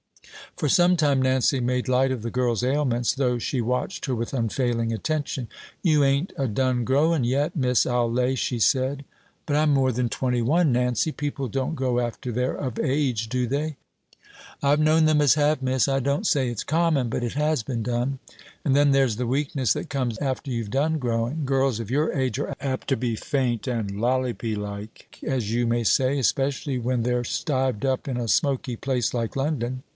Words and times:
For 0.57 0.67
some 0.67 0.97
time 0.97 1.21
Nancy 1.21 1.59
made 1.59 1.87
light 1.87 2.11
of 2.11 2.23
the 2.23 2.31
girl's 2.31 2.63
ailments, 2.63 3.13
though 3.13 3.37
she 3.37 3.61
watched 3.61 4.05
her 4.07 4.15
with 4.15 4.33
unfailing 4.33 4.91
attention. 4.91 5.47
"You 5.81 6.03
ain't 6.03 6.33
a 6.37 6.47
done 6.47 6.83
growing 6.83 7.23
yet, 7.23 7.55
miss, 7.55 7.85
I'll 7.85 8.11
lay," 8.11 8.35
she 8.35 8.59
said. 8.59 9.05
"But 9.45 9.55
I'm 9.55 9.71
more 9.73 9.91
than 9.91 10.09
twenty 10.09 10.41
one, 10.41 10.71
Nancy. 10.71 11.11
People 11.11 11.47
don't 11.47 11.75
grow 11.75 11.99
after 11.99 12.31
they're 12.31 12.53
of 12.55 12.79
age, 12.79 13.29
do 13.29 13.47
they?" 13.47 13.77
"I've 14.61 14.79
known 14.79 15.05
them 15.05 15.21
as 15.21 15.35
have, 15.35 15.61
miss; 15.61 15.87
I 15.87 15.99
don't 15.99 16.27
say 16.27 16.49
it's 16.49 16.63
common, 16.63 17.07
but 17.09 17.23
it 17.23 17.33
has 17.33 17.63
been 17.63 17.81
done. 17.83 18.19
And 18.65 18.75
then 18.75 18.91
there's 18.91 19.15
the 19.17 19.27
weakness 19.27 19.71
that 19.73 19.89
comes 19.89 20.17
after 20.17 20.51
you've 20.51 20.71
done 20.71 20.97
growing. 20.99 21.45
Girls 21.45 21.79
of 21.79 21.89
your 21.89 22.11
age 22.13 22.37
are 22.39 22.55
apt 22.59 22.87
to 22.89 22.97
be 22.97 23.15
faint 23.15 23.67
and 23.67 23.99
lollopy 24.01 24.55
like, 24.57 25.19
as 25.23 25.51
you 25.53 25.65
may 25.65 25.83
say; 25.83 26.19
especially 26.19 26.77
when 26.77 27.03
they're 27.03 27.23
stived 27.23 27.85
up 27.85 28.07
in 28.07 28.17
a 28.17 28.27
smoky 28.27 28.75
place 28.75 29.13
like 29.13 29.35
London. 29.35 29.83